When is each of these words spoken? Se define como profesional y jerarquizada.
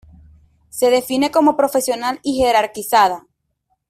Se 0.69 0.89
define 0.89 1.29
como 1.29 1.55
profesional 1.55 2.19
y 2.23 2.37
jerarquizada. 2.43 3.27